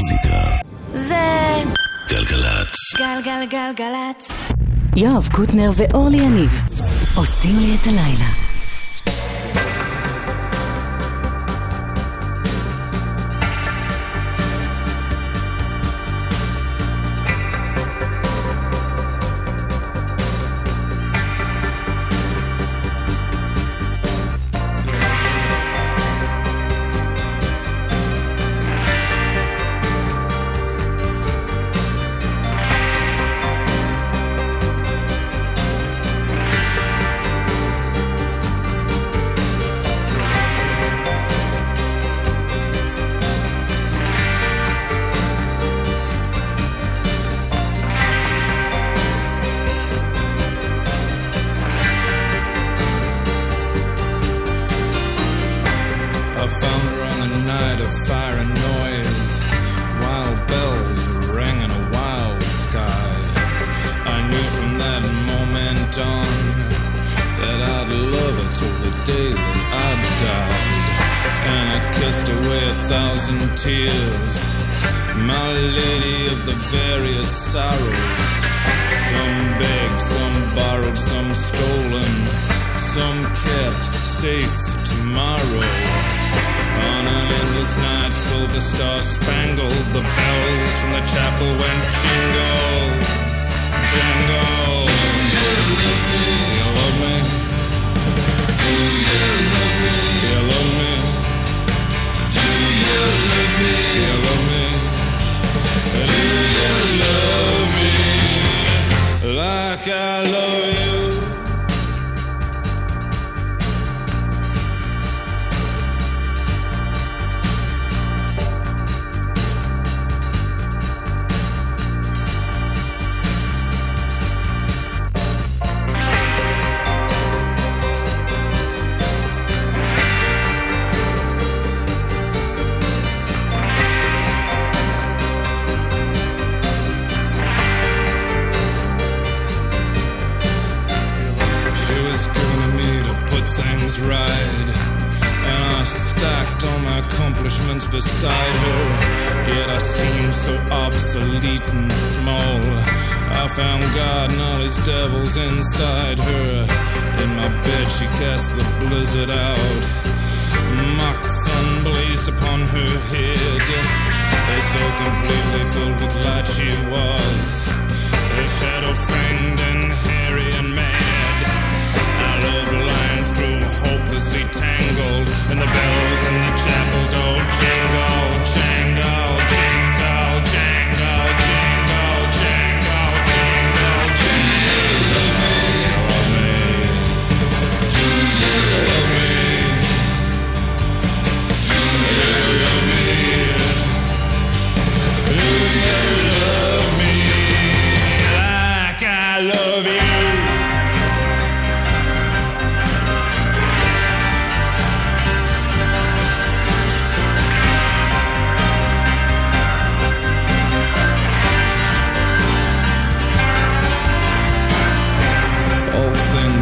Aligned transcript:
המוזיקה. 0.00 0.38
זה... 0.88 1.14
גלגלצ. 2.08 2.74
גלגלגלגלצ. 2.98 4.32
יואב 4.96 5.28
קוטנר 5.32 5.70
ואורלי 5.76 6.16
יניב 6.16 6.50
עושים 7.16 7.58
לי 7.58 7.76
את 7.82 7.86
הלילה. 7.86 8.49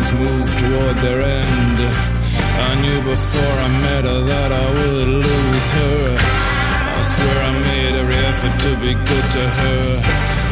things 0.08 0.20
move 0.20 0.58
toward 0.58 0.96
their 0.98 1.20
end. 1.20 1.78
I 2.68 2.80
knew 2.82 3.00
before 3.02 3.54
I 3.64 3.68
met 3.82 4.04
her 4.04 4.20
that 4.20 4.52
I 4.52 4.66
would 4.76 5.08
lose 5.08 5.68
her. 5.72 6.18
I 6.98 7.02
swear 7.02 7.38
I 7.44 7.52
made 7.62 7.94
every 8.00 8.14
effort 8.14 8.54
to 8.64 8.70
be 8.80 8.94
good 8.94 9.26
to 9.36 9.44
her. 9.60 10.02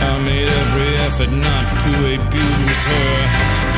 I 0.00 0.18
made 0.24 0.48
every 0.48 0.92
effort 1.06 1.32
not 1.32 1.66
to 1.84 1.92
abuse 2.14 2.82
her. 2.92 3.14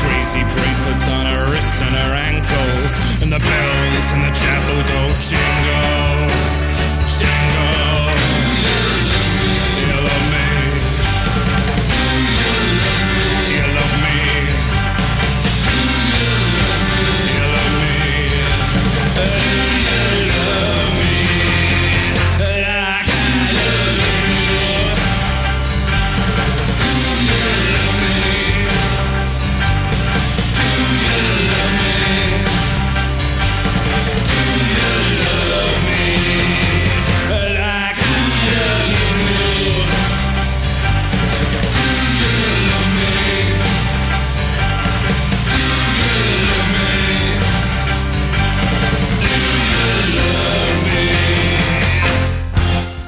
Crazy 0.03 0.43
bracelets 0.53 1.07
on 1.07 1.25
her 1.25 1.51
wrists 1.51 1.81
and 1.81 1.95
her 1.95 2.13
ankles, 2.29 2.91
and 3.21 3.31
the 3.31 3.39
bells 3.39 4.07
in 4.15 4.21
the 4.21 4.33
chapel 4.41 4.77
don't 4.93 5.19
jingle, 5.29 6.29
jingle. 7.19 7.88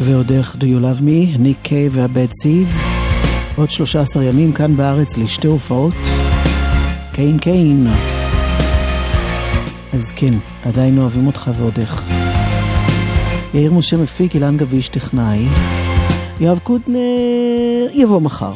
ועוד 0.03 0.31
איך 0.31 0.55
Do 0.55 0.63
You 0.63 0.81
Love 0.81 1.01
Me, 1.01 1.39
ניק 1.39 1.57
קיי 1.61 1.89
והבד 1.91 2.27
סידס. 2.41 2.85
עוד 3.55 3.69
13 3.69 4.23
ימים 4.23 4.53
כאן 4.53 4.77
בארץ 4.77 5.17
לשתי 5.17 5.47
הופעות. 5.47 5.93
קיין 7.13 7.39
קיין. 7.39 7.87
אז 9.93 10.11
כן, 10.15 10.33
עדיין 10.65 10.97
אוהבים 10.97 11.27
אותך 11.27 11.51
ועוד 11.57 11.79
איך. 11.79 12.05
יאיר 13.53 13.73
משה 13.73 13.97
מפיק, 13.97 14.35
אילן 14.35 14.57
גביש 14.57 14.89
טכנאי. 14.89 15.45
יואב 16.39 16.59
קוטנר 16.59 16.97
יבוא 17.93 18.21
מחר. 18.21 18.53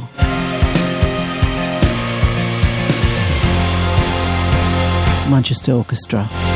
Manchester 5.30 5.71
Orchestra. 5.71 6.55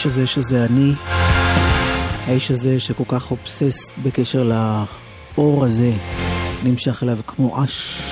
האיש 0.00 0.06
הזה 0.06 0.26
שזה 0.26 0.64
אני, 0.64 0.92
האיש 2.26 2.50
הזה 2.50 2.80
שכל 2.80 3.04
כך 3.08 3.30
אובסס 3.30 3.76
בקשר 4.02 4.42
לאור 4.42 5.64
הזה, 5.64 5.92
נמשך 6.64 7.02
אליו 7.02 7.18
כמו 7.26 7.64
אש. 7.64 8.02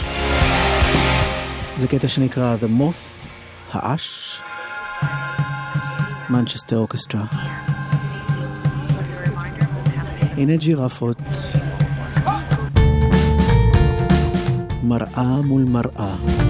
זה 1.77 1.89
קטע 1.89 2.09
שנקרא 2.09 2.57
The 2.61 2.81
Moth, 2.81 3.29
האש, 3.73 4.41
מנצ'סטר 6.31 6.77
אורקסטרה. 6.77 7.25
הנה 10.37 10.57
ג'ירפות, 10.57 11.23
מראה 14.83 15.43
מול 15.43 15.65
מראה. 15.65 16.48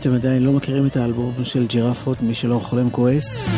אתם 0.00 0.14
עדיין 0.14 0.42
לא 0.42 0.52
מכירים 0.52 0.86
את 0.86 0.96
האלבום 0.96 1.44
של 1.44 1.66
ג'ירפות, 1.66 2.22
מי 2.22 2.34
שלא 2.34 2.58
חולם 2.58 2.90
כועס, 2.90 3.48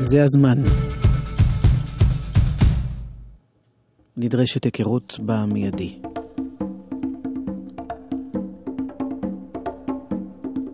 זה 0.00 0.24
הזמן. 0.24 0.62
נדרשת 4.16 4.64
היכרות 4.64 5.20
במיידי. 5.26 5.98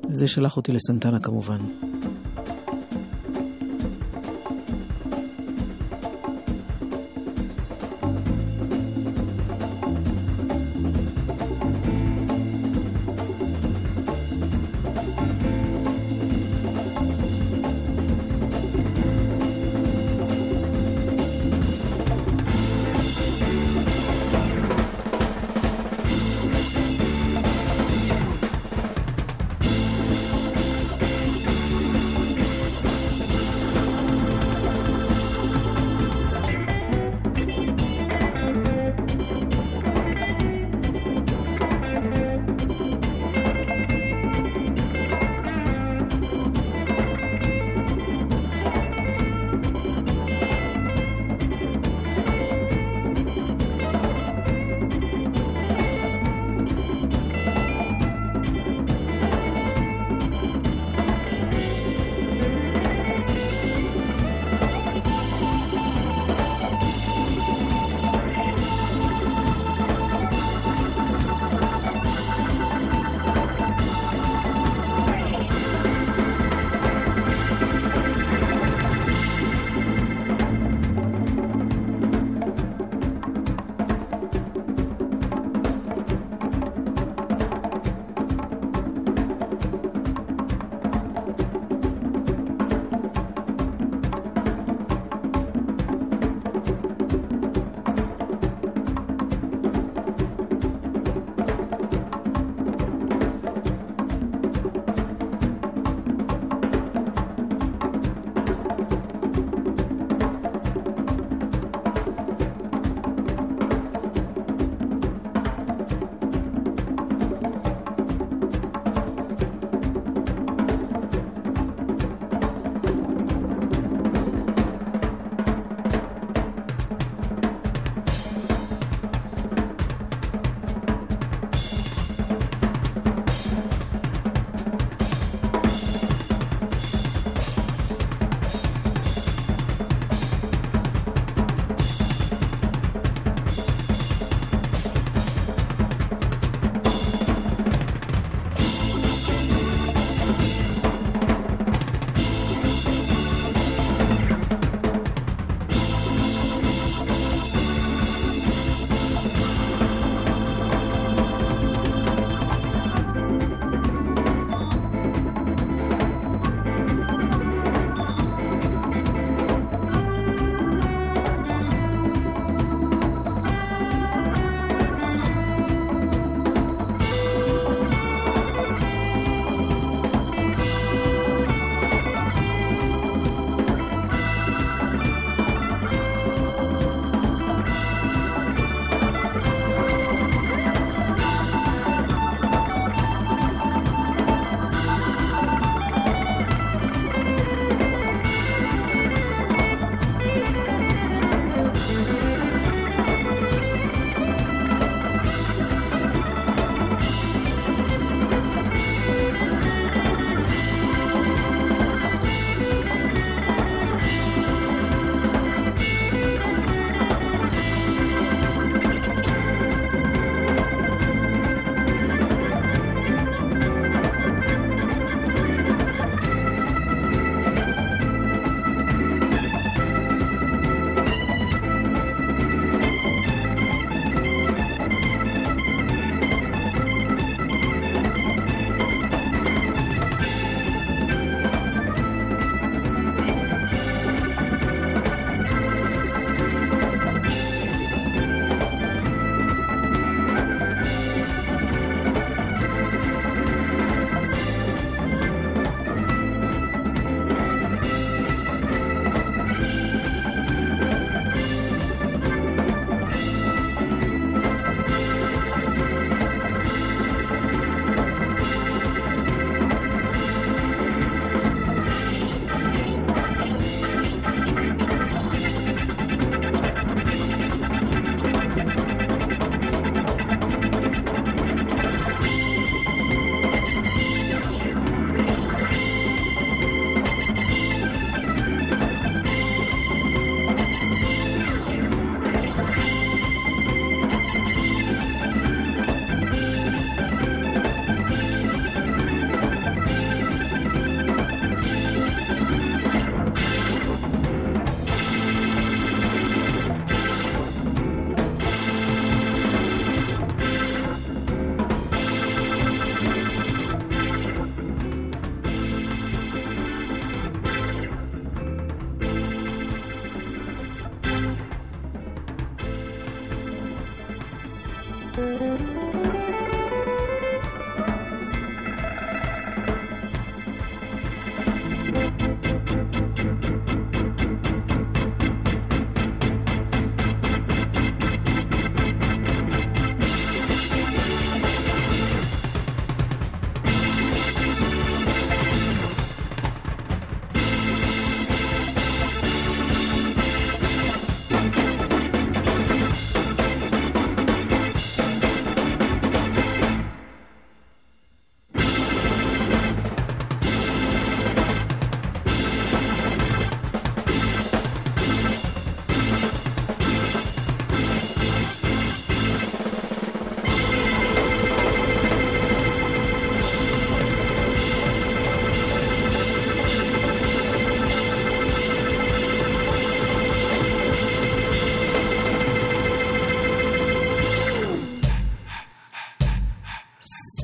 זה 0.09 0.29
שלח 0.29 0.57
אותי 0.57 0.73
לסנטנה 0.73 1.21
כמובן. 1.21 1.59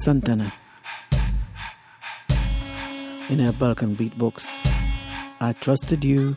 Santana 0.04 0.52
in 3.28 3.38
her 3.38 3.52
Balkan 3.52 3.94
beatbox. 3.94 4.66
I 5.40 5.52
trusted 5.52 6.04
you. 6.04 6.36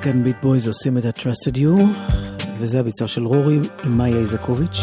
כאן 0.00 0.22
ביט 0.22 0.36
בויז 0.42 0.68
עושים 0.68 0.98
את 0.98 1.04
ה-Trusted 1.04 1.56
You, 1.56 1.80
וזה 2.58 2.80
הביצוע 2.80 3.08
של 3.08 3.26
רורי 3.26 3.58
עם 3.84 3.98
מאיה 3.98 4.16
איזקוביץ'. 4.16 4.80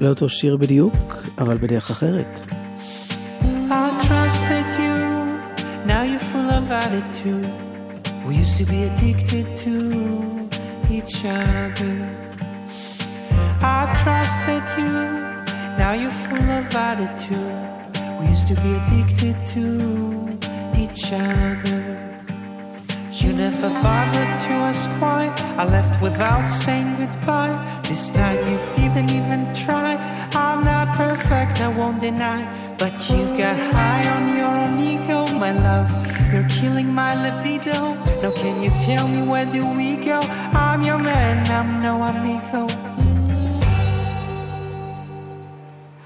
לא 0.00 0.08
אותו 0.08 0.28
שיר 0.28 0.56
בדיוק, 0.56 1.22
אבל 1.38 1.56
בדרך 1.56 1.90
אחרת. 1.90 2.40
We 8.28 8.34
used 8.42 8.56
to 8.60 8.66
be 8.74 8.80
addicted 8.90 9.46
to 9.64 9.74
each 10.96 11.16
other. 11.40 11.96
I 13.62 13.80
trusted 14.02 14.66
you, 14.80 14.94
now 15.78 15.92
full 16.24 16.48
of. 16.58 16.66
We 18.18 18.24
used 18.34 18.48
to 18.52 18.56
be 18.64 18.70
addicted 18.80 19.36
to 19.54 19.64
each 20.82 21.04
other. 21.12 21.85
You 23.26 23.32
never 23.32 23.68
bothered 23.82 24.38
to 24.46 24.52
ask 24.70 24.88
why 25.00 25.34
I 25.58 25.64
left 25.64 26.00
without 26.00 26.46
saying 26.48 26.94
goodbye. 26.94 27.58
This 27.82 28.10
time 28.10 28.38
you 28.48 28.56
didn't 28.76 29.10
even 29.10 29.52
try. 29.52 29.96
I'm 30.32 30.62
not 30.62 30.96
perfect, 30.96 31.60
I 31.60 31.66
won't 31.66 31.98
deny. 32.00 32.46
But 32.78 32.92
you 33.10 33.36
got 33.36 33.56
high 33.74 34.06
on 34.14 34.36
your 34.36 34.46
own 34.46 34.78
ego, 34.78 35.26
my 35.40 35.50
love. 35.50 35.90
You're 36.32 36.48
killing 36.48 36.94
my 36.94 37.12
libido. 37.24 37.94
Now 38.22 38.30
can 38.30 38.62
you 38.62 38.70
tell 38.86 39.08
me 39.08 39.22
where 39.22 39.44
do 39.44 39.66
we 39.74 39.96
go? 39.96 40.20
I'm 40.52 40.82
your 40.82 40.98
man, 40.98 41.50
I'm 41.50 41.82
no 41.82 41.94
amigo. 42.04 42.68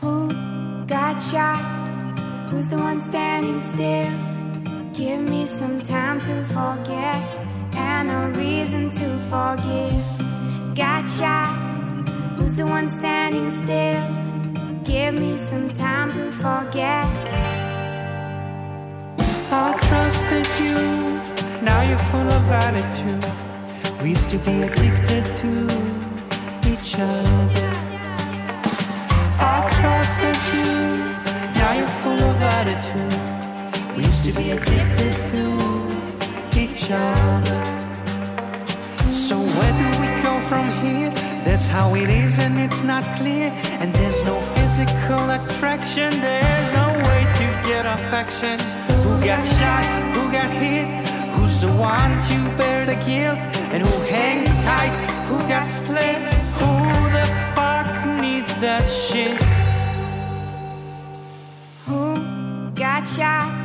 Who 0.00 0.87
got 0.87 1.20
shot? 1.20 1.61
Who's 2.48 2.68
the 2.68 2.78
one 2.78 3.02
standing 3.02 3.61
still? 3.61 4.39
Give 5.00 5.22
me 5.22 5.46
some 5.46 5.80
time 5.80 6.20
to 6.20 6.44
forget 6.44 7.24
and 7.72 8.10
a 8.10 8.38
reason 8.38 8.90
to 8.90 9.08
forgive. 9.30 10.76
Got 10.76 11.08
shot, 11.08 11.56
who's 12.36 12.52
the 12.52 12.66
one 12.66 12.86
standing 12.86 13.50
still? 13.50 14.04
Give 14.84 15.14
me 15.14 15.38
some 15.38 15.70
time 15.70 16.10
to 16.10 16.30
forget. 16.32 17.08
I 19.50 19.74
trusted 19.88 20.46
you, 20.60 20.74
now 21.64 21.80
you're 21.80 22.04
full 22.12 22.30
of 22.38 22.50
attitude. 22.50 23.24
We 24.02 24.10
used 24.10 24.28
to 24.28 24.38
be 24.38 24.64
addicted 24.64 25.34
to 25.34 25.50
each 26.70 26.96
other. 26.98 27.72
I 29.40 29.56
trusted 29.80 30.38
you, 30.52 30.72
now 31.58 31.72
you're 31.72 31.94
full 32.02 32.22
of 32.22 32.42
attitude. 32.42 33.29
We 33.96 34.05
used 34.05 34.24
to 34.24 34.33
be 34.33 34.50
addicted 34.50 35.14
to 35.33 35.42
each 36.57 36.90
other. 36.90 37.61
So 39.11 39.38
where 39.38 39.74
do 39.83 39.88
we 40.00 40.09
go 40.22 40.40
from 40.48 40.70
here? 40.83 41.11
That's 41.44 41.66
how 41.66 41.94
it 41.94 42.09
is, 42.09 42.38
and 42.38 42.61
it's 42.61 42.83
not 42.83 43.05
clear. 43.16 43.50
And 43.81 43.92
there's 43.94 44.24
no 44.24 44.38
physical 44.55 45.31
attraction. 45.31 46.11
There's 46.20 46.72
no 46.76 46.88
way 47.09 47.22
to 47.40 47.46
get 47.68 47.87
affection. 47.87 48.59
Who 49.03 49.12
got 49.24 49.44
shot? 49.44 49.85
Who 50.14 50.31
got 50.31 50.50
hit? 50.50 50.88
Who's 51.35 51.61
the 51.61 51.72
one 51.74 52.20
to 52.29 52.57
bear 52.57 52.87
the 52.87 52.96
guilt? 53.07 53.40
And 53.72 53.83
who 53.83 54.03
hang 54.05 54.44
tight? 54.62 54.94
Who 55.29 55.38
got 55.48 55.68
split? 55.68 56.18
Who 56.59 56.72
the 57.16 57.26
fuck 57.55 57.88
needs 58.20 58.55
that 58.57 58.88
shit? 58.88 59.37
Who 61.87 62.70
got 62.72 63.09
shot? 63.09 63.60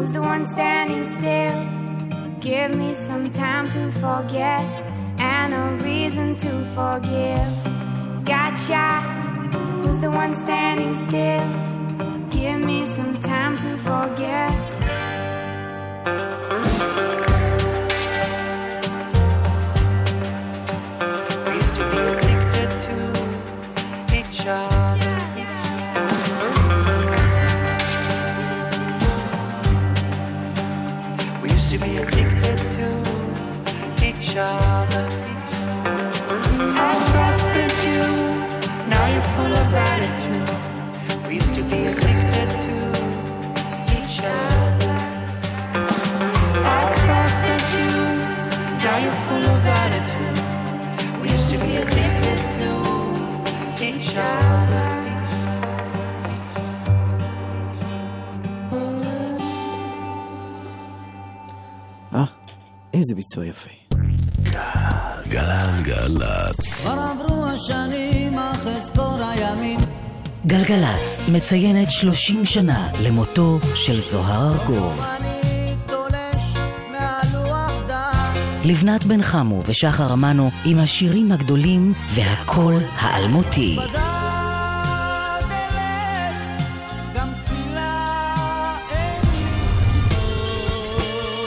Who's 0.00 0.12
the 0.12 0.22
one 0.22 0.46
standing 0.46 1.04
still? 1.04 2.40
Give 2.40 2.74
me 2.74 2.94
some 2.94 3.30
time 3.32 3.68
to 3.68 3.92
forget 3.92 4.64
and 5.20 5.52
a 5.52 5.84
reason 5.84 6.34
to 6.36 6.48
forgive. 6.74 8.24
Got 8.24 8.56
shot? 8.56 9.02
Who's 9.82 9.98
the 10.00 10.10
one 10.10 10.32
standing 10.32 10.96
still? 10.96 11.44
Give 12.30 12.64
me 12.64 12.86
some 12.86 13.12
time 13.20 13.58
to 13.58 13.76
forget. 13.76 15.09
אה, 62.14 62.24
איזה 62.94 63.14
ביצוע 63.14 63.46
יפה. 63.46 63.70
גלגלצ. 65.28 66.84
כבר 66.84 66.90
עברו 66.92 67.46
השנים, 67.46 68.34
אך 68.34 68.66
אזכור 68.66 69.18
הימים. 69.22 69.80
גלגלצ 70.46 71.20
מציינת 71.32 71.90
30 71.90 72.44
שנה 72.44 72.88
למותו 73.02 73.58
של 73.74 74.00
זוהר 74.00 74.52
ארגוב. 74.52 75.04
לבנת 78.64 79.04
בן 79.04 79.22
חמו 79.22 79.62
ושחר 79.66 80.12
אמנו 80.12 80.50
עם 80.64 80.78
השירים 80.78 81.32
הגדולים 81.32 81.92
והקול 82.14 82.74
האלמותי. 82.94 83.76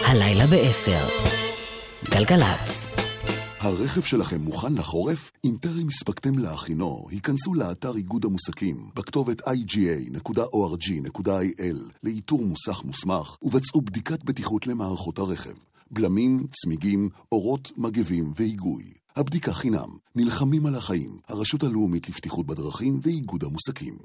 הלילה 0.06 0.48
בעשר. 0.48 1.08
גלגלצ. 2.10 2.88
הרכב 3.60 4.02
שלכם 4.02 4.42
מוכן 4.42 4.74
לחורף? 4.74 5.32
אם 5.46 5.56
טרם 5.62 5.88
הספקתם 5.88 6.38
להכינו, 6.38 7.06
היכנסו 7.10 7.54
לאתר 7.54 7.96
איגוד 7.96 8.26
המוסקים 8.26 8.90
בכתובת 8.96 9.42
iga.org.il 9.42 10.34
לאיתור 12.04 12.42
מוסך 12.46 12.84
מוסמך 12.84 13.38
ובצעו 13.42 13.82
בדיקת 13.82 14.24
בטיחות 14.24 14.68
למערכות 14.68 15.20
הרכב. 15.20 15.54
בלמים, 15.94 16.48
צמיגים, 16.52 17.10
אורות, 17.32 17.72
מגבים 17.78 18.32
והיגוי. 18.36 18.84
הבדיקה 19.16 19.54
חינם. 19.54 19.90
נלחמים 20.16 20.66
על 20.66 20.76
החיים. 20.76 21.18
הרשות 21.28 21.64
הלאומית 21.64 22.10
לבטיחות 22.10 22.46
בדרכים 22.46 23.00
ואיגוד 23.04 23.44
המוסקים. 23.44 23.98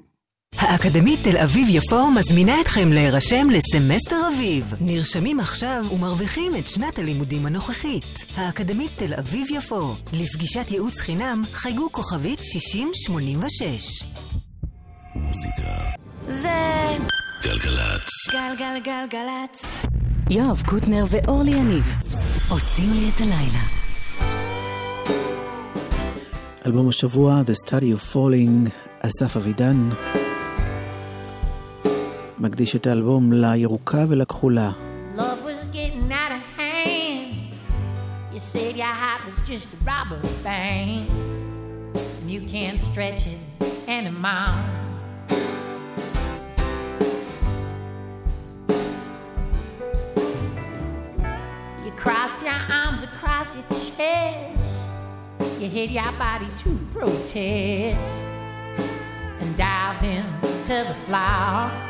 האקדמית 0.55 1.19
תל 1.23 1.37
אביב-יפו 1.37 2.11
מזמינה 2.11 2.61
אתכם 2.61 2.89
להירשם 2.91 3.47
לסמסטר 3.49 4.27
אביב. 4.35 4.73
נרשמים 4.81 5.39
עכשיו 5.39 5.85
ומרוויחים 5.93 6.55
את 6.55 6.67
שנת 6.67 6.99
הלימודים 6.99 7.45
הנוכחית. 7.45 8.25
האקדמית 8.35 8.91
תל 8.95 9.13
אביב-יפו. 9.13 9.95
לפגישת 10.13 10.71
ייעוץ 10.71 10.99
חינם 10.99 11.43
חייגו 11.53 11.91
כוכבית 11.91 12.39
6086. 12.41 14.03
מוזיקה. 15.15 15.71
זה 16.21 16.97
גלגלצ. 17.43 18.09
גלגלגלגלצ. 18.31 19.65
יואב 20.31 20.61
קוטנר 20.65 21.03
ואורלי 21.09 21.51
יניב 21.51 21.95
עושים 22.49 22.93
לי 22.93 23.09
את 23.15 23.21
הלילה. 23.21 23.63
אלבום 26.65 26.89
השבוע, 26.89 27.41
The 27.45 27.67
Study 27.67 27.71
of 27.71 28.13
Falling, 28.15 28.69
אסף 28.99 29.37
אבידן. 29.37 29.89
מקדיש 32.39 32.75
את 32.75 32.87
האלבום 32.87 33.33
לירוקה 33.33 34.05
ולכחולה. 34.07 34.71
You 42.27 42.41
can't 42.53 42.79
stretch 42.89 43.23
it 43.33 43.41
anymore. 43.87 44.88
You 51.99 52.05
crossed 52.05 52.41
your 52.41 52.53
arms 52.53 53.03
across 53.03 53.55
your 53.55 53.65
chest. 53.67 54.57
You 55.59 55.67
hid 55.67 55.91
your 55.91 56.09
body 56.13 56.47
to 56.63 56.79
protest. 56.93 57.97
And 59.41 59.57
dived 59.57 60.05
into 60.05 60.87
the 60.87 60.95
floor. 61.07 61.88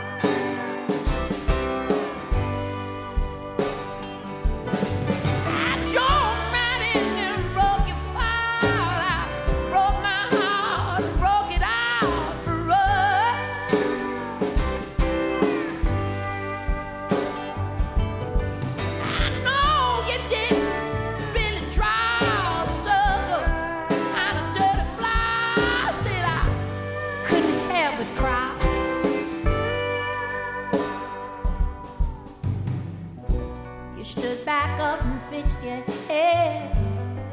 Your 35.63 35.81
head. 36.07 36.75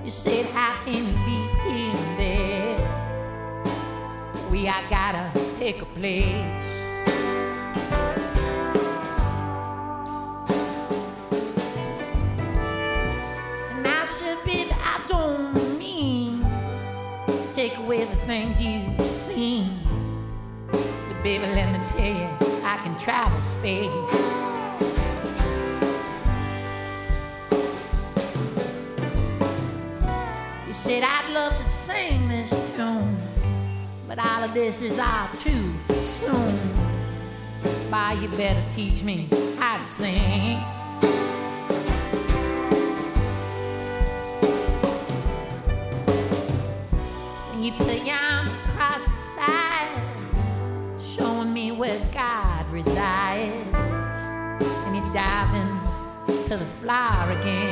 You 0.05 0.11
said, 0.11 0.47
How 0.47 0.83
can 0.85 1.07
you 1.07 1.13
be 1.25 1.39
and 1.71 2.19
there? 2.19 2.77
We 4.51 4.69
I 4.69 4.83
gotta 4.89 5.31
pick 5.59 5.83
a 5.83 5.85
place. 5.85 6.35
And 13.71 13.87
I 13.87 14.07
should 14.07 14.39
I 14.73 15.05
don't 15.09 15.79
mean 15.79 16.45
take 17.55 17.77
away 17.79 18.05
the 18.05 18.17
things 18.27 18.61
you've 18.61 19.01
seen. 19.09 19.71
But 20.71 21.23
baby, 21.23 21.47
let 21.47 21.73
me 21.73 21.79
tell 21.91 22.07
you, 22.07 22.29
I 22.65 22.81
can 22.83 22.99
travel 22.99 23.41
space. 23.41 24.36
But 34.17 34.27
all 34.27 34.45
of 34.45 34.55
this 34.55 34.81
is 34.81 34.99
all 34.99 35.29
too 35.39 35.75
soon. 36.01 36.57
Why 37.91 38.15
you 38.15 38.29
better 38.29 38.63
teach 38.73 39.03
me 39.03 39.29
how 39.59 39.77
to 39.77 39.85
sing. 39.85 40.59
When 47.51 47.63
you 47.63 47.73
put 47.73 48.07
your 48.07 48.17
arms 48.17 48.53
across 48.53 49.05
the 49.05 49.17
side, 49.37 50.03
showing 51.03 51.53
me 51.53 51.73
where 51.73 52.01
God 52.15 52.71
resides. 52.71 53.61
And 53.77 54.95
he 54.97 55.03
dived 55.13 55.55
into 56.29 56.57
the 56.57 56.67
flower 56.81 57.33
again. 57.39 57.66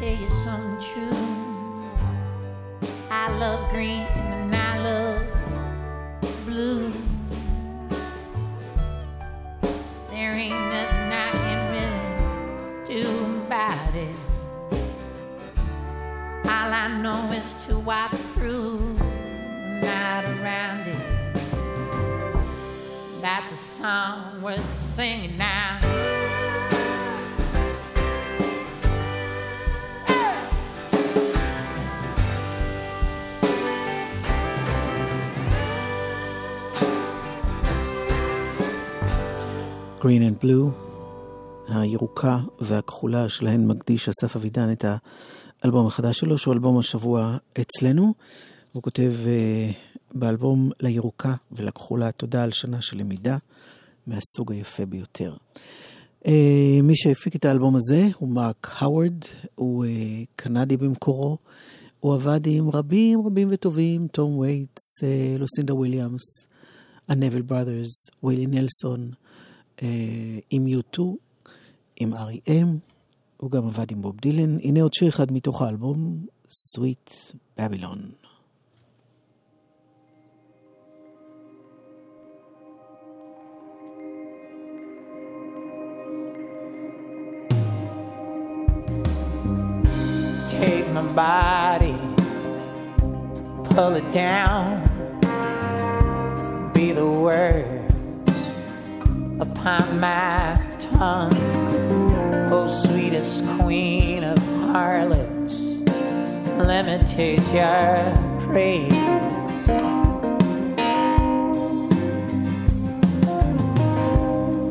tell 0.00 0.16
you 0.16 0.30
something 0.30 0.80
true. 0.80 1.12
I 3.10 3.36
love 3.36 3.70
green 3.70 4.06
and 40.18 40.44
Blue, 40.44 40.70
הירוקה 41.68 42.38
והכחולה 42.60 43.28
שלהן 43.28 43.66
מקדיש 43.66 44.08
אסף 44.08 44.36
אבידן 44.36 44.72
את 44.72 44.84
האלבום 45.62 45.86
החדש 45.86 46.18
שלו, 46.18 46.38
שהוא 46.38 46.54
אלבום 46.54 46.78
השבוע 46.78 47.36
אצלנו. 47.60 48.14
הוא 48.72 48.82
כותב 48.82 49.12
אה, 49.24 49.74
באלבום 50.14 50.70
לירוקה 50.80 51.34
ולכחולה 51.52 52.12
תודה 52.12 52.42
על 52.42 52.52
שנה 52.52 52.82
של 52.82 52.98
למידה 52.98 53.36
מהסוג 54.06 54.52
היפה 54.52 54.86
ביותר. 54.86 55.36
אה, 56.24 56.28
מי 56.82 56.96
שהפיק 56.96 57.36
את 57.36 57.44
האלבום 57.44 57.76
הזה 57.76 58.08
הוא 58.18 58.28
מרק 58.28 58.68
הווארד, 58.78 59.24
הוא 59.54 59.84
אה, 59.84 59.88
קנדי 60.36 60.76
במקורו. 60.76 61.38
הוא 62.00 62.14
עבד 62.14 62.40
עם 62.46 62.70
רבים 62.70 63.26
רבים 63.26 63.48
וטובים, 63.50 64.06
תום 64.08 64.38
וייטס, 64.38 65.02
לוסינדה 65.38 65.74
וויליאמס, 65.74 66.46
הנבל 67.08 67.42
בראדרס, 67.42 68.10
ווילי 68.22 68.46
נלסון, 68.46 69.10
עם 70.50 70.66
U2, 70.66 71.00
עם 71.96 72.14
R.E.M, 72.14 72.66
הוא 73.36 73.50
גם 73.50 73.66
עבד 73.66 73.90
עם 73.90 74.02
בוב 74.02 74.16
דילן. 74.16 74.58
הנה 74.62 74.82
עוד 74.82 74.94
שיר 74.94 75.08
אחד 75.08 75.32
מתוך 75.32 75.62
האלבום, 75.62 76.26
Sweet 76.50 77.32
Babylon. 77.56 78.00
Take 90.50 90.88
my 90.96 91.02
body, 91.14 91.94
pull 93.74 93.94
it 93.94 94.10
down, 94.12 94.82
be 96.74 96.90
the 96.92 97.06
word 97.06 97.79
upon 99.40 99.98
my 99.98 100.60
tongue. 100.78 101.32
Oh, 102.52 102.68
sweetest 102.68 103.42
queen 103.58 104.22
of 104.22 104.38
harlots, 104.72 105.60
let 106.58 106.84
me 106.86 106.98
taste 107.08 107.52
your 107.52 108.48
praise. 108.52 108.92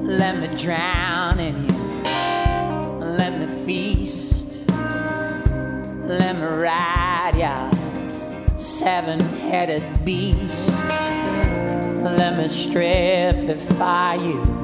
Let 0.03 0.39
me 0.39 0.55
drown 0.57 1.39
in 1.39 1.63
you. 1.63 1.75
Let 2.99 3.39
me 3.39 3.65
feast. 3.65 4.35
Let 6.05 6.35
me 6.35 6.45
ride 6.45 7.35
ya, 7.37 7.71
seven 8.59 9.19
headed 9.19 9.83
beast. 10.05 10.69
Let 12.01 12.37
me 12.37 12.45
stripify 12.45 14.17
you 14.25 14.58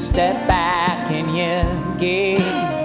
step 0.00 0.46
back 0.46 1.10
and 1.10 1.26
you 1.36 1.98
get 1.98 2.75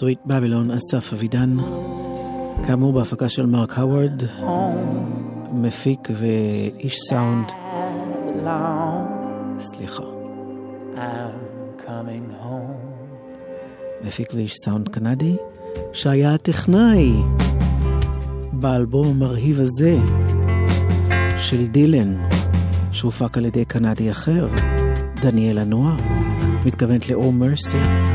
Sweet 0.00 0.18
Babylon, 0.26 0.70
אסף 0.70 1.12
אבידן, 1.12 1.56
כאמור 2.66 2.92
בהפקה 2.92 3.28
של 3.28 3.46
מרק 3.46 3.78
הווארד, 3.78 4.22
מפיק 5.52 6.08
ואיש 6.12 6.98
סאונד, 7.10 7.52
סליחה. 9.58 10.02
מפיק 14.04 14.34
ואיש 14.34 14.54
סאונד 14.64 14.88
קנדי, 14.88 15.36
שהיה 15.92 16.34
הטכנאי 16.34 17.12
באלבום 18.52 19.06
המרהיב 19.08 19.60
הזה 19.60 19.98
של 21.36 21.66
דילן, 21.66 22.14
שהופק 22.92 23.38
על 23.38 23.44
ידי 23.44 23.64
קנדי 23.64 24.10
אחר, 24.10 24.48
דניאל 25.20 25.58
הנועה, 25.58 25.96
מתכוונת 26.64 27.08
לאו 27.08 27.32
מרסי. 27.32 28.13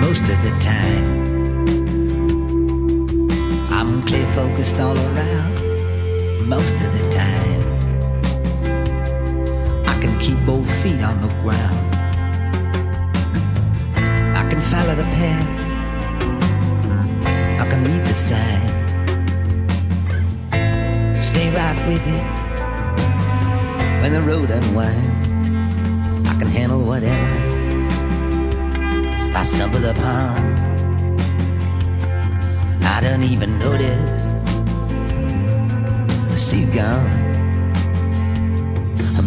Most 0.00 0.22
of 0.22 0.38
the 0.42 0.50
time. 0.60 1.08
I'm 3.70 4.02
clear 4.06 4.26
focused 4.34 4.78
all 4.80 4.96
around 4.96 6.48
most 6.48 6.74
of 6.74 6.90
the 6.98 7.04
time. 7.10 7.62
I 9.86 9.94
can 10.00 10.18
keep 10.18 10.38
both 10.46 10.68
feet 10.82 11.02
on 11.02 11.20
the 11.20 11.32
ground. 11.42 11.80
I 14.40 14.42
can 14.50 14.60
follow 14.72 14.94
the 14.94 15.08
path. 15.20 15.56
I 17.62 17.64
can 17.70 17.84
read 17.84 18.04
the 18.04 18.14
sign. 18.14 18.68
Stay 21.18 21.50
right 21.54 21.78
with 21.86 22.06
it 22.18 22.24
when 24.00 24.12
the 24.12 24.22
road 24.22 24.50
unwinds. 24.50 26.28
I 26.28 26.34
can 26.38 26.48
handle 26.48 26.82
whatever. 26.84 27.49
I 29.32 29.42
stumble 29.42 29.84
upon. 29.84 30.38
I 32.82 33.00
don't 33.00 33.22
even 33.22 33.58
notice. 33.58 34.32
She's 36.36 36.66
gone 36.74 37.30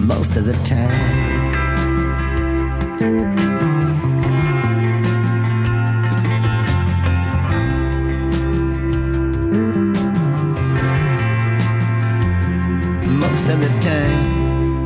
most 0.05 0.35
of 0.35 0.45
the 0.45 0.53
time. 0.65 1.43
Most 13.19 13.45
of 13.45 13.59
the 13.59 13.69
time, 13.81 14.85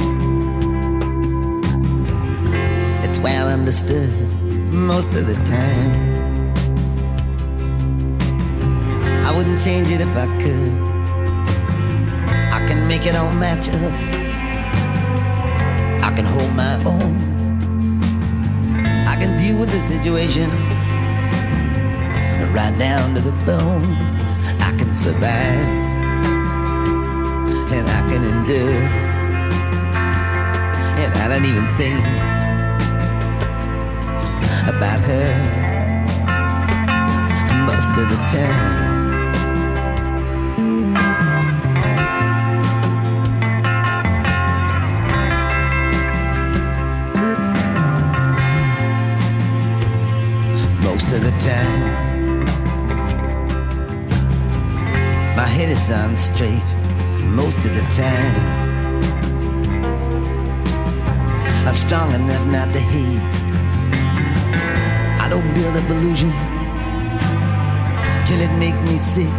it's 3.04 3.20
well 3.20 3.48
understood 3.50 4.27
most 4.86 5.14
of 5.14 5.26
the 5.26 5.34
time. 5.46 5.92
I 9.26 9.36
wouldn't 9.36 9.60
change 9.60 9.90
it 9.90 10.02
if 10.02 10.16
I 10.16 10.28
could. 10.42 10.74
I 12.54 12.66
can 12.68 12.88
make 12.88 13.06
it 13.06 13.16
all 13.16 13.32
match 13.32 13.70
up. 13.70 13.94
I 16.04 16.12
can 16.16 16.26
hold 16.26 16.54
my 16.54 16.76
own. 16.86 17.18
I 19.08 19.16
can 19.20 19.38
deal 19.38 19.60
with 19.60 19.72
the 19.72 19.80
situation 19.80 20.50
right 22.54 22.78
down 22.78 23.16
to 23.16 23.22
the 23.22 23.32
bone. 23.46 23.92
I 24.62 24.74
can 24.78 24.94
survive 24.94 25.68
and 27.74 27.88
I 27.88 28.02
can 28.10 28.24
endure. 28.24 28.82
And 31.02 31.14
I 31.14 31.28
don't 31.30 31.46
even 31.46 31.66
think 31.78 32.37
about 34.68 35.00
her 35.00 35.30
most 37.66 37.90
of 38.02 38.10
the 38.10 38.18
time. 38.36 38.88
Most 50.84 51.08
of 51.14 51.22
the 51.24 51.32
time, 51.40 51.82
my 55.36 55.46
head 55.46 55.70
is 55.70 55.92
on 55.92 56.16
straight. 56.16 56.70
Most 57.24 57.58
of 57.60 57.74
the 57.74 57.86
time, 57.96 58.36
I'm 61.66 61.76
strong 61.76 62.14
enough 62.14 62.46
not 62.48 62.74
to 62.74 62.80
hate. 62.80 63.37
Build 65.56 65.76
up 65.78 65.90
illusion 65.90 66.32
till 68.26 68.40
it 68.42 68.52
makes 68.60 68.80
me 68.82 68.98
sick. 68.98 69.34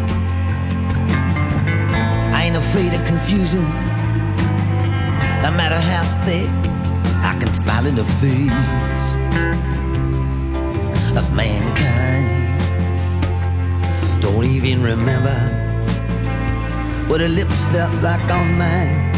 I 2.36 2.44
ain't 2.46 2.56
afraid 2.56 2.92
of 2.94 3.04
confusion, 3.06 3.62
no 5.42 5.50
matter 5.61 5.78
how 5.90 6.04
thick. 6.24 6.48
I 7.22 7.36
can 7.40 7.52
smile 7.52 7.86
in 7.86 7.94
the 7.94 8.04
face 8.22 8.50
of 11.18 11.34
mankind. 11.36 12.61
Don't 14.22 14.44
even 14.44 14.82
remember 14.82 15.38
what 17.09 17.20
her 17.20 17.28
lips 17.28 17.61
felt 17.72 17.92
like 18.02 18.30
on 18.32 18.59
mine 18.59 19.09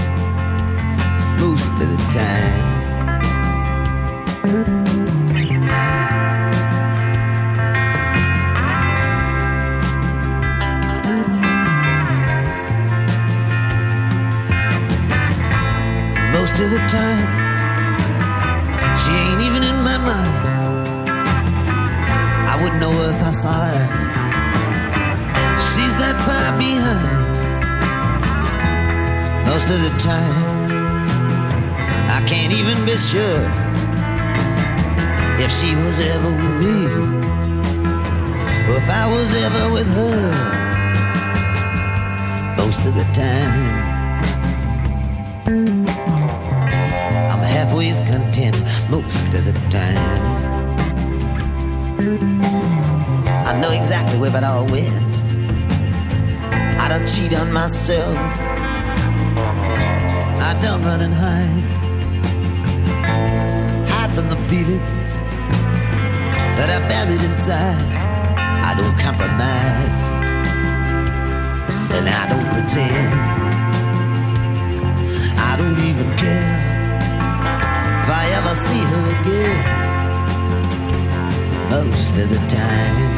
most 1.39 1.73
of 1.73 1.89
the 1.93 1.99
time. 2.19 2.71
The 16.71 16.79
time. 16.87 17.27
She 19.03 19.11
ain't 19.11 19.43
even 19.43 19.63
in 19.65 19.83
my 19.83 19.99
mind. 19.99 20.37
I 22.47 22.55
wouldn't 22.63 22.81
know 22.81 22.95
if 23.11 23.21
I 23.31 23.33
saw 23.33 23.59
her. 23.71 23.87
She's 25.59 25.95
that 26.03 26.15
far 26.27 26.49
behind. 26.63 27.11
Most 29.51 29.69
of 29.75 29.81
the 29.87 29.95
time, 29.99 30.71
I 32.17 32.23
can't 32.31 32.53
even 32.53 32.79
be 32.87 32.97
sure 33.11 33.43
if 35.43 35.51
she 35.51 35.75
was 35.75 35.99
ever 36.15 36.31
with 36.41 36.55
me 36.63 36.77
or 38.71 38.77
if 38.79 38.89
I 39.03 39.05
was 39.11 39.35
ever 39.47 39.65
with 39.75 39.91
her. 39.99 40.21
Most 42.59 42.87
of 42.87 42.95
the 42.95 43.07
time. 43.13 43.80
Most 48.91 49.33
of 49.35 49.45
the 49.45 49.53
time. 49.71 50.31
I 53.47 53.59
know 53.61 53.71
exactly 53.71 54.19
where 54.19 54.37
it 54.37 54.43
all 54.43 54.67
went. 54.67 55.05
I 56.83 56.89
don't 56.89 57.07
cheat 57.07 57.33
on 57.35 57.53
myself. 57.53 58.17
I 60.49 60.59
don't 60.61 60.83
run 60.83 61.03
and 61.03 61.15
hide. 61.15 61.65
Hide 63.93 64.13
from 64.13 64.29
the 64.29 64.37
feelings 64.49 65.13
that 66.57 66.69
are 66.75 66.89
buried 66.89 67.23
inside. 67.23 67.95
I 68.37 68.75
don't 68.75 68.99
compromise. 68.99 70.11
And 71.95 72.09
I 72.09 72.27
don't 72.29 72.49
pretend. 72.55 73.15
I 75.39 75.57
don't 75.57 75.79
even 75.79 76.17
care 76.17 76.70
I 78.13 78.27
ever 78.39 78.55
see 78.57 78.83
her 78.93 79.05
again. 79.21 79.65
Most 81.71 82.17
of 82.19 82.29
the 82.29 82.39
time. 82.49 83.10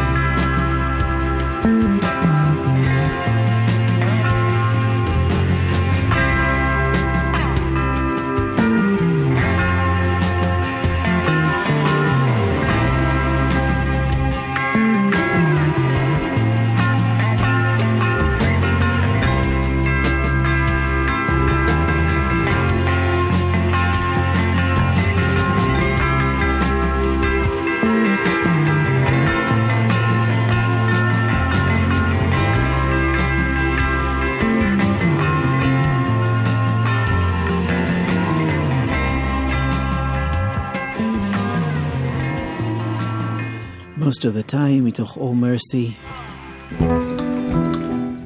Most 44.11 44.25
of 44.25 44.33
the 44.35 44.51
time 44.51 44.83
מתוך 44.83 45.17
Oh 45.17 45.21
Mercy, 45.21 45.91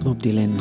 בוב 0.04 0.18
דילן. 0.18 0.52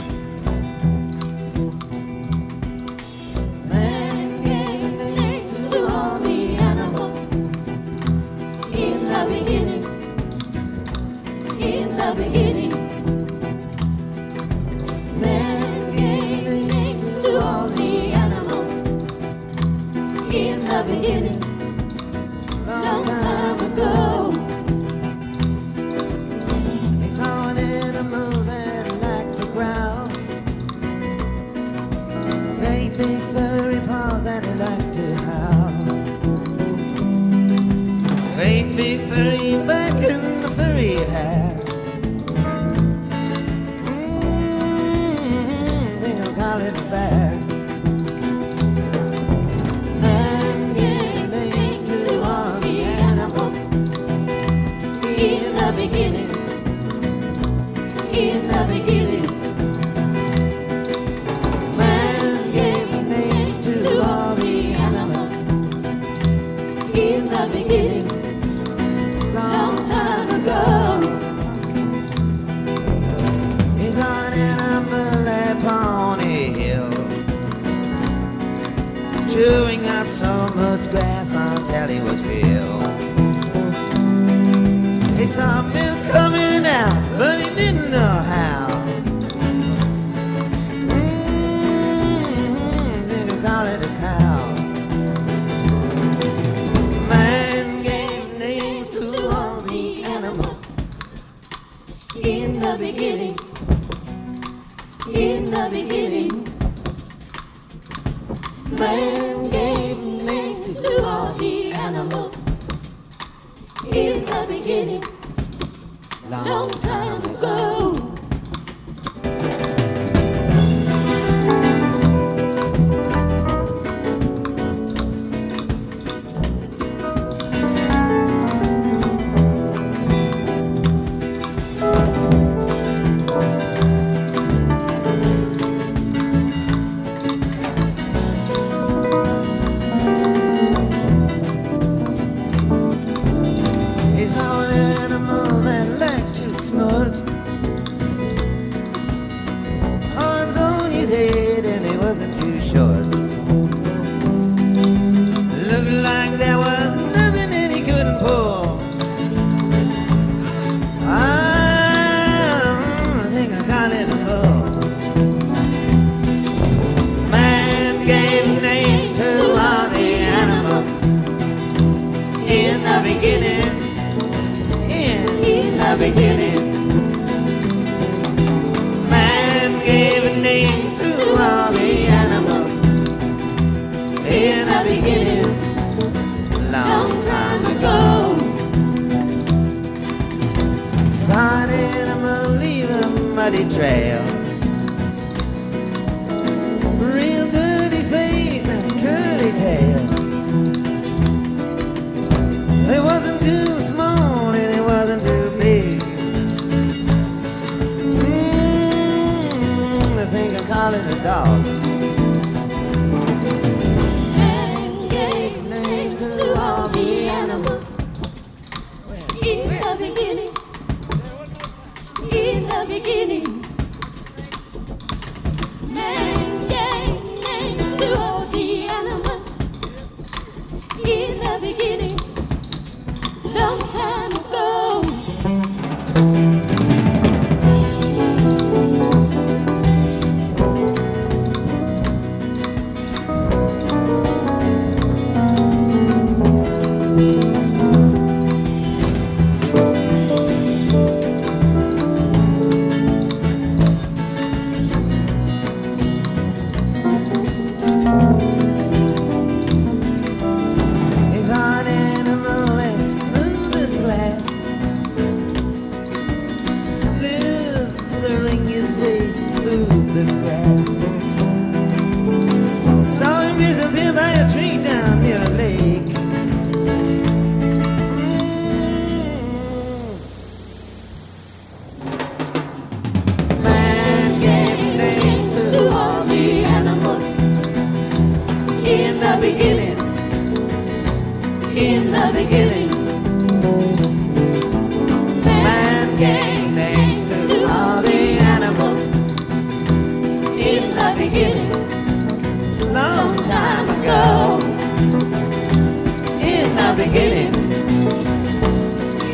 Beginning, 306.96 307.54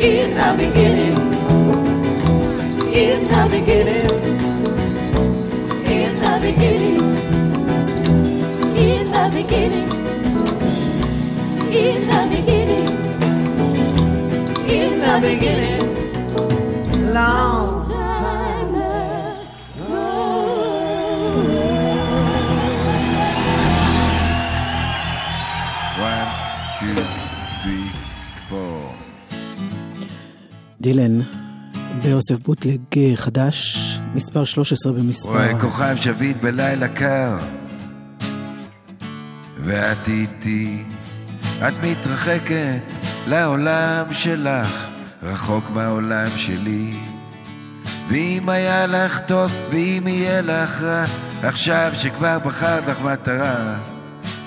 in 0.00 0.34
the 0.34 0.48
beginning, 0.58 1.16
in 2.92 3.28
the 3.28 3.48
beginning, 3.50 4.10
in 5.86 6.20
the 6.20 6.38
beginning, 6.40 7.02
In 8.74 9.10
the 9.10 9.30
beginning, 9.32 9.88
in 11.72 12.00
the 12.08 12.20
beginning, 12.30 12.88
in 14.66 14.90
the 15.00 15.14
beginning, 15.20 15.84
long 17.12 17.81
דילן, 30.82 31.20
באוסף 32.02 32.38
בוטלג 32.38 32.80
אה, 32.96 33.12
חדש, 33.16 33.78
מספר 34.14 34.44
13 34.44 34.92
במספר. 34.92 35.30
רואה 35.30 35.60
כוכב 35.60 35.96
שביט 35.96 36.36
בלילה 36.40 36.88
קר, 36.88 37.38
ואת 39.64 40.08
איתי, 40.08 40.82
את 41.68 41.72
מתרחקת 41.82 42.80
לעולם 43.26 44.04
שלך, 44.10 44.86
רחוק 45.22 45.64
מהעולם 45.70 46.30
שלי. 46.36 46.92
ואם 48.08 48.48
היה 48.48 48.86
לך 48.86 49.20
טוב, 49.26 49.52
ואם 49.70 50.04
יהיה 50.06 50.40
לך 50.40 50.82
רע, 50.82 51.04
עכשיו 51.42 51.92
שכבר 51.94 52.38
בחרת 52.38 52.88
לך 52.88 53.00
מטרה, 53.00 53.78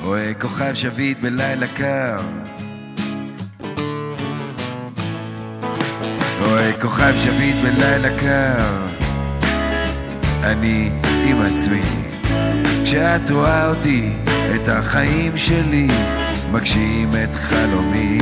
רואה 0.04 0.34
כוכב 0.42 0.74
שביט 0.74 1.18
בלילה 1.22 1.68
קר. 1.68 2.22
רואה 6.56 6.72
כוכב 6.82 7.14
שביט 7.24 7.56
בלילה 7.56 8.20
קר, 8.20 8.86
אני 10.43 10.89
עם 11.26 11.41
עצמי. 11.41 11.82
כשאת 12.84 13.32
רואה 13.32 13.68
אותי, 13.68 14.14
את 14.56 14.68
החיים 14.68 15.38
שלי, 15.38 15.88
מגשים 16.51 17.10
את 17.24 17.36
חלומי. 17.36 18.18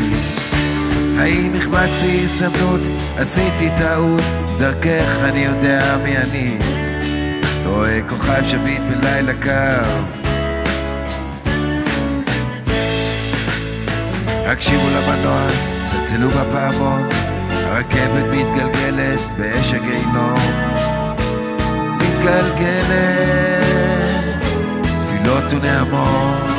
האם 1.17 1.55
החמצתי 1.57 2.23
הזדמנות, 2.23 2.81
עשיתי 3.17 3.69
טעות, 3.77 4.21
דרכך 4.59 5.17
אני 5.23 5.39
יודע 5.39 5.97
מי 6.03 6.17
אני. 6.17 6.57
רואה 7.65 7.99
כוכב 8.09 8.43
שביט 8.45 8.81
בלילה 8.81 9.33
קר. 9.33 10.03
הקשיבו 14.45 14.87
למנוע, 14.89 15.47
צלצלו 15.85 16.29
בפעמון, 16.29 17.09
הרכבת 17.73 18.25
מתגלגלת 18.31 19.19
באש 19.37 19.73
הגיהינום. 19.73 20.39
מתגלגלת, 21.97 23.23
תפילות 24.81 25.43
ונעמות. 25.51 26.49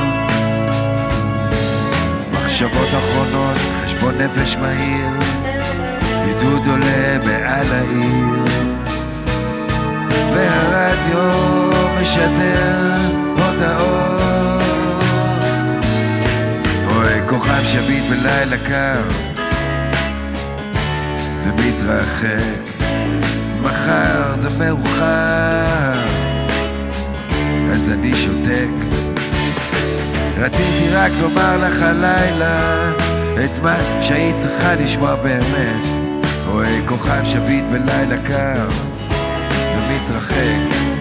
מחשבות 2.32 2.88
אחרונות, 2.88 3.56
חשבון 3.84 4.14
נפש 4.18 4.56
מהיר, 4.56 5.06
עידוד 6.26 6.66
עולה 6.66 7.18
מעל 7.24 7.72
העיר. 7.72 8.44
והרדיו 10.34 11.70
משדר 12.02 12.96
הודעות. 13.36 14.62
רואה 16.86 17.28
כוכב 17.28 17.64
שביט 17.64 18.04
בלילה 18.10 18.56
קר, 18.66 19.33
ומתרחק. 21.44 22.84
מחר 23.62 24.36
זה 24.36 24.48
מאוחר, 24.58 26.06
אז 27.72 27.90
אני 27.90 28.12
שותק. 28.16 28.94
רציתי 30.38 30.88
רק 30.92 31.12
לומר 31.20 31.56
לך 31.56 31.82
הלילה 31.82 32.90
את 33.44 33.62
מה 33.62 33.76
שהיית 34.02 34.36
צריכה 34.38 34.74
לשמוע 34.74 35.14
באמת. 35.14 35.84
רואה 36.46 36.80
כוכב 36.86 37.24
שביט 37.24 37.64
בלילה 37.70 38.16
קר 38.26 38.68
ומתרחק. 39.76 40.93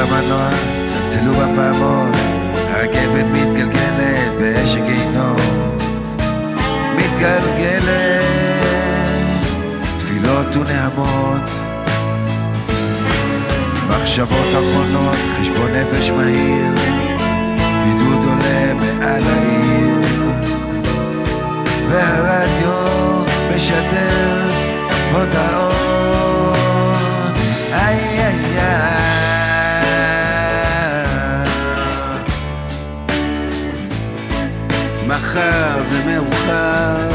למנוע, 0.00 0.48
צלצלו 0.86 1.32
בפעמון, 1.32 2.12
הרכבת 2.54 3.24
מתגלגלת 3.32 4.32
באש 4.40 4.76
הגיהינום. 4.76 5.36
מתגלגלת, 6.96 8.24
תפילות 9.98 10.56
ונעמות. 10.56 11.50
מחשבות 13.88 14.48
אחרונות, 14.52 15.16
חשבון 15.40 15.70
נפש 15.70 16.10
מהיר, 16.10 16.74
עידוד 17.84 18.28
עולה 18.28 18.74
מעל 18.74 19.22
העיר. 19.22 20.00
והרדיו 21.88 23.24
משדר 23.56 24.50
הודעות. 25.12 25.69
מאוחר. 36.06 37.10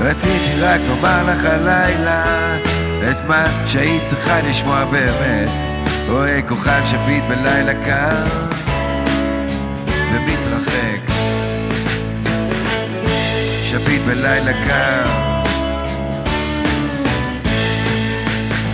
רציתי 0.00 0.60
רק 0.60 0.80
לומר 0.88 1.22
לך 1.26 1.44
הלילה 1.44 2.56
את 3.10 3.16
מה 3.28 3.46
שהיית 3.66 4.04
צריכה 4.06 4.40
לשמוע 4.40 4.84
באמת. 4.84 5.48
רואה 6.08 6.40
כוכב 6.48 6.82
שביט 6.84 7.24
בלילה 7.28 7.74
קר 7.84 8.24
ומתרחק. 10.12 11.12
שביט 13.64 14.02
בלילה 14.06 14.52
קר. 14.52 15.06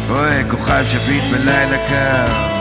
רואה 0.09 0.43
כוכב 0.51 0.85
שביט 0.91 1.25
בלילה 1.33 1.89
קר. 1.89 2.56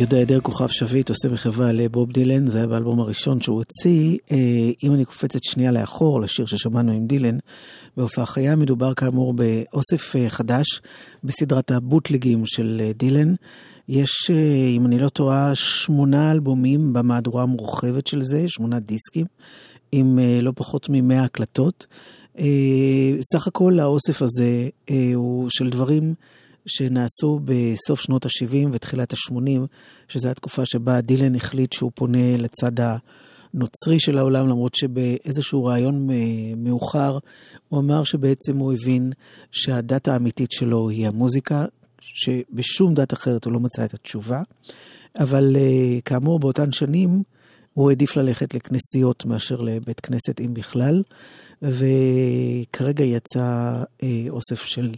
יהודה 0.00 0.18
עדר 0.18 0.40
כוכב 0.40 0.68
שביט 0.68 1.08
עושה 1.08 1.28
מחווה 1.28 1.72
לבוב 1.72 2.12
דילן, 2.12 2.46
זה 2.46 2.58
היה 2.58 2.66
באלבום 2.66 3.00
הראשון 3.00 3.40
שהוא 3.40 3.56
הוציא. 3.56 4.18
אה, 4.32 4.36
אם 4.82 4.94
אני 4.94 5.04
קופצת 5.04 5.44
שנייה 5.44 5.72
לאחור 5.72 6.20
לשיר 6.20 6.46
ששמענו 6.46 6.92
עם 6.92 7.06
דילן, 7.06 7.38
בהופעה 7.96 8.26
חיה 8.26 8.56
מדובר 8.56 8.94
כאמור 8.94 9.34
באוסף 9.34 10.16
אה, 10.16 10.30
חדש 10.30 10.80
בסדרת 11.24 11.70
הבוטלגים 11.70 12.46
של 12.46 12.82
אה, 12.84 12.92
דילן. 12.92 13.34
יש, 13.88 14.30
אם 14.76 14.86
אני 14.86 14.98
לא 14.98 15.08
טועה, 15.08 15.54
שמונה 15.54 16.32
אלבומים 16.32 16.92
במהדורה 16.92 17.42
המורחבת 17.42 18.06
של 18.06 18.22
זה, 18.22 18.44
שמונה 18.48 18.78
דיסקים, 18.80 19.26
עם 19.92 20.18
לא 20.42 20.52
פחות 20.56 20.86
ממאה 20.90 21.24
הקלטות. 21.24 21.86
סך 23.32 23.46
הכל 23.46 23.78
האוסף 23.78 24.22
הזה 24.22 24.68
הוא 25.14 25.46
של 25.50 25.70
דברים... 25.70 26.14
שנעשו 26.66 27.40
בסוף 27.44 28.00
שנות 28.00 28.26
ה-70 28.26 28.68
ותחילת 28.72 29.12
ה-80, 29.12 29.60
שזו 30.08 30.28
התקופה 30.28 30.66
שבה 30.66 31.00
דילן 31.00 31.34
החליט 31.34 31.72
שהוא 31.72 31.92
פונה 31.94 32.36
לצד 32.36 32.72
הנוצרי 32.78 34.00
של 34.00 34.18
העולם, 34.18 34.48
למרות 34.48 34.74
שבאיזשהו 34.74 35.64
רעיון 35.64 36.08
מאוחר 36.56 37.18
הוא 37.68 37.80
אמר 37.80 38.04
שבעצם 38.04 38.56
הוא 38.56 38.72
הבין 38.72 39.12
שהדת 39.50 40.08
האמיתית 40.08 40.52
שלו 40.52 40.88
היא 40.88 41.06
המוזיקה, 41.06 41.64
שבשום 42.00 42.94
דת 42.94 43.12
אחרת 43.12 43.44
הוא 43.44 43.52
לא 43.52 43.60
מצא 43.60 43.84
את 43.84 43.94
התשובה. 43.94 44.42
אבל 45.18 45.56
כאמור, 46.04 46.38
באותן 46.38 46.72
שנים 46.72 47.22
הוא 47.72 47.90
העדיף 47.90 48.16
ללכת 48.16 48.54
לכנסיות 48.54 49.24
מאשר 49.24 49.60
לבית 49.60 50.00
כנסת, 50.00 50.40
אם 50.40 50.54
בכלל, 50.54 51.02
וכרגע 51.62 53.04
יצא 53.04 53.82
אה, 54.02 54.24
אוסף 54.28 54.64
של 54.64 54.94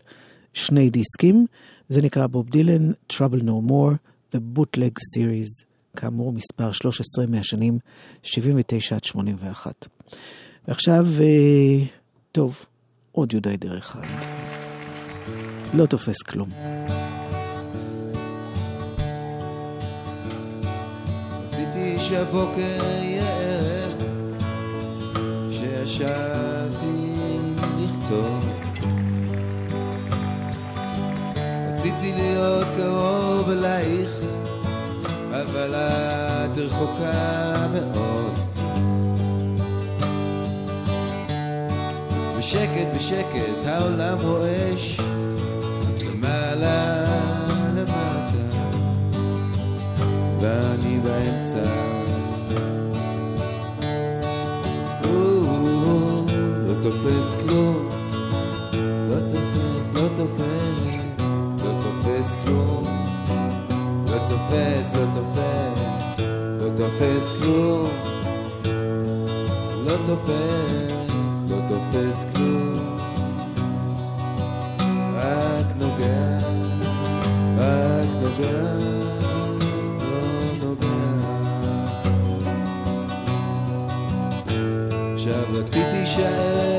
שני 0.54 0.90
דיסקים. 0.90 1.46
זה 1.88 2.02
נקרא 2.02 2.26
בוב 2.26 2.50
דילן, 2.50 2.90
Trouble 3.12 3.42
No 3.42 3.70
More, 3.70 3.94
The 4.34 4.38
Bootleg 4.56 4.94
Series, 5.16 5.64
כאמור 5.96 6.32
מספר 6.32 6.72
13 6.72 7.26
מהשנים 7.28 7.78
79 8.22 8.96
עד 8.96 9.04
81. 9.04 9.88
ועכשיו, 10.68 11.06
אה, 11.20 11.84
טוב, 12.32 12.66
עוד 13.12 13.32
יודעי 13.32 13.56
דרך 13.56 13.90
אחד. 13.90 14.02
לא 15.74 15.86
תופס 15.86 16.22
כלום. 16.22 16.48
רציתי 21.48 21.98
שהבוקר 21.98 22.84
יהיה 23.02 23.42
שישבתי 25.84 27.12
לכתוב. 27.78 28.41
רציתי 31.96 32.12
להיות 32.12 32.66
קרוב 32.76 33.50
אלייך, 33.50 34.10
אבל 35.30 35.74
את 35.74 36.58
רחוקה 36.58 37.66
מאוד. 37.72 38.32
בשקט 42.38 42.88
בשקט 42.96 43.66
העולם 43.66 44.18
רועש, 44.20 45.00
למעלה 46.00 47.04
למטה, 47.74 48.58
ואני 50.40 51.00
באמצע. 51.04 51.92
לא 56.66 56.74
תופס 56.82 57.34
כלום, 57.40 57.88
לא 59.08 59.16
תופס, 59.30 59.92
לא 59.94 60.08
תופס, 60.16 60.51
תופס, 64.52 64.94
לא 64.94 65.04
תופס, 65.14 66.20
לא 66.60 66.68
תופס 66.76 67.32
כלום, 67.40 67.88
לא 69.84 69.92
תופס, 70.06 71.44
לא 71.48 71.56
תופס 71.68 72.26
כלום, 72.34 72.98
רק 75.16 75.66
נוגע, 75.78 76.38
רק 77.58 78.08
נוגע. 78.22 78.62
לא. 80.62 80.74
עכשיו 85.12 85.44
רציתי 85.52 86.06
שהערב 86.06 86.71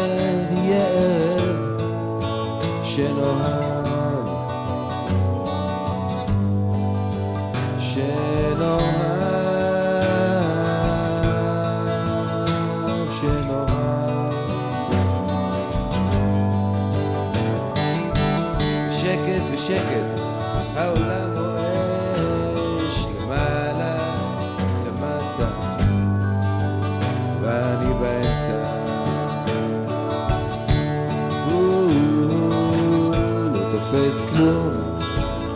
תופס 33.93 34.25
כלום. 34.29 34.73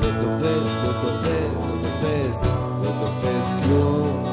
לא 0.02 0.10
תופס, 0.20 0.70
לא 0.84 0.92
תופס, 1.02 1.58
לא 1.64 1.76
תופס, 1.84 2.40
לא 2.84 2.92
תופס 3.00 3.48
כלום. 3.64 4.24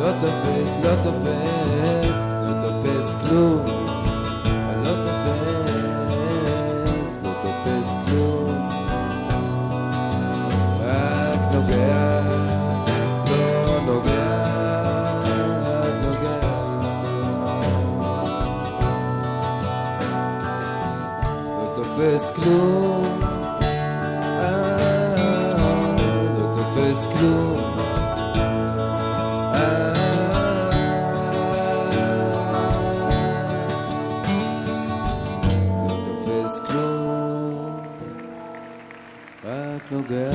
לא 0.00 0.10
תופס, 0.20 0.70
לא 0.82 0.94
תופס, 1.02 2.18
לא 2.42 2.52
תופס 2.62 3.14
כלום. 3.20 3.64
לא 4.84 4.94
תופס, 5.04 5.50
לא 7.22 7.30
תופס 7.42 7.88
כלום. 8.06 8.68
רק 10.84 11.40
נוגע, 11.54 12.20
לא 13.30 13.80
נוגע, 13.86 14.28
נוגע. 16.02 16.38
לא 21.58 21.66
תופס 21.74 22.30
כלום 22.30 22.93
Good. 40.06 40.33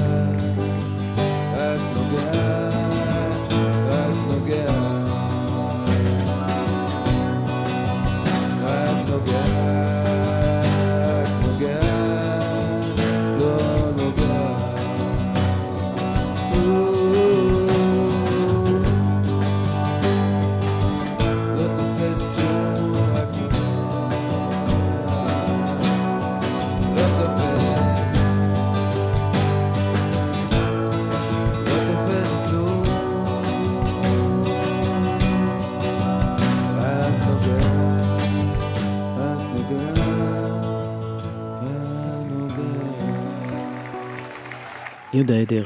יהודה 45.19 45.35
עדר. 45.35 45.65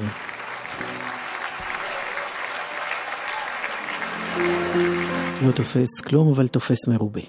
לא 5.47 5.51
תופס 5.53 6.01
כלום, 6.01 6.33
אבל 6.33 6.49
תופס 6.49 6.89
מרובה. 6.89 7.21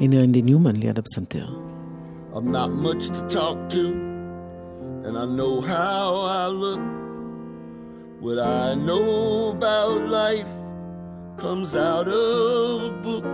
הנה 0.00 0.20
רנדי 0.20 0.42
ניומן 0.42 0.76
ליד 0.76 0.98
הפסנתר. 0.98 1.46
I'm 2.34 2.50
not 2.50 2.72
much 2.72 3.04
to 3.16 3.22
talk 3.28 3.58
to, 3.74 3.84
and 5.04 5.14
I 5.16 5.26
know 5.38 5.60
how 5.60 6.06
I 6.42 6.48
look. 6.48 6.84
What 8.24 8.38
I 8.40 8.74
know 8.88 9.50
about 9.56 10.00
life 10.20 10.54
comes 11.42 11.76
out 11.76 12.08
of 12.08 12.82
a 12.90 12.94
book. 13.06 13.24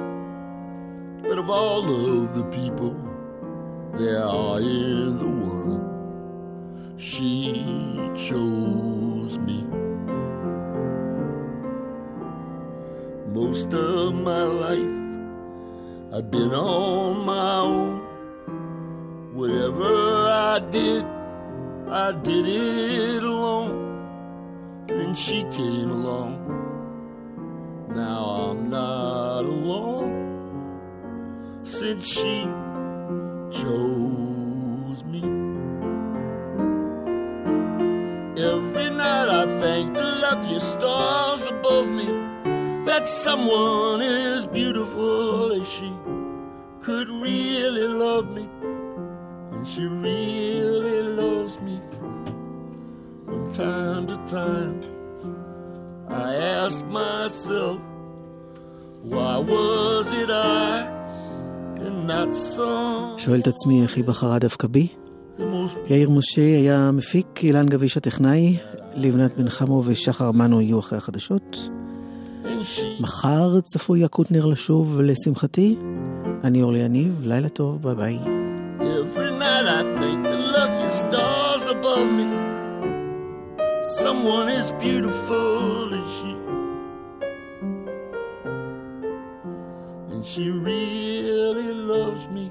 But 1.23 1.39
of 1.39 1.49
all 1.49 1.85
of 1.85 2.35
the 2.39 2.47
people 2.59 2.95
there 4.01 4.25
are 4.25 4.59
in 4.61 5.17
the 5.23 5.31
world, 5.45 5.83
she 6.98 7.54
chose 8.16 9.38
me. 9.40 9.64
Most 13.28 13.74
of 13.74 14.14
my 14.14 14.44
life 14.44 14.96
I've 16.14 16.32
been 16.32 16.54
on 16.54 17.26
my 17.26 17.58
own. 17.60 18.02
Whatever 19.34 19.84
I 19.84 20.62
did, 20.72 21.04
I 21.90 22.14
did 22.24 22.46
it 22.48 23.24
alone. 23.24 24.86
And 24.88 25.00
then 25.00 25.16
she 25.16 25.44
came 25.52 25.92
along. 25.92 26.40
Now 27.90 28.24
I'm 28.24 28.70
not 28.70 29.44
alone. 29.44 30.14
Since 31.66 32.08
she 32.08 32.44
chose 33.52 34.15
that 43.06 43.12
someone 43.28 44.02
as 44.02 44.48
beautiful 44.48 45.52
as 45.60 45.68
she 45.76 45.92
could 46.86 47.10
really 47.26 47.88
love 48.04 48.26
me. 48.38 48.46
And 49.54 49.68
she 49.68 49.84
really 50.08 51.02
loves 51.22 51.56
me. 51.66 51.76
From 53.26 53.44
time 53.54 54.04
to 54.12 54.18
time, 54.38 54.76
I 56.10 56.30
ask 56.62 56.86
myself, 57.02 57.80
why 59.14 59.38
was 59.38 60.12
it 60.12 60.30
I? 60.32 60.92
שואל 63.18 63.40
את 63.40 63.48
עצמי 63.48 63.84
איך 63.84 63.96
היא 63.96 64.04
בחרה 64.04 64.40
דווקא 64.40 64.68
בי? 64.68 64.88
יאיר 65.88 66.10
משה 66.10 66.42
היה 66.42 66.92
מפיק, 66.92 67.28
אילן 67.44 67.66
גביש 67.66 67.98
הטכנאי, 67.98 68.58
לבנת 68.96 69.38
בן 69.38 69.50
חמו 69.50 69.82
ושחר 69.86 70.32
מנו 70.32 70.62
יהיו 70.62 70.80
אחרי 70.80 70.98
החדשות. 70.98 71.70
מחר 73.00 73.62
צפוי 73.62 74.00
יקוטנר 74.00 74.46
לשוב, 74.46 75.02
לשמחתי. 75.02 75.76
אני 76.44 76.62
אורלי 76.62 76.80
יניב, 76.80 77.22
לילה 77.26 77.50
טוב, 77.50 77.82
ביי 77.82 77.96
ביי. 77.96 78.20
Every 78.80 79.32
night 79.44 79.68
I 79.80 79.82
think 80.00 80.20
the 80.32 80.40
lucky 80.58 80.90
stars 81.04 81.64
above 81.76 82.10
me. 82.20 82.28
Someone 84.04 84.48
as 84.62 84.68
beautiful 84.86 85.94
as 86.00 86.08
she. 86.18 86.32
And 90.12 90.22
she 90.32 90.46
really 90.70 91.72
loves 91.94 92.24
me. 92.36 92.46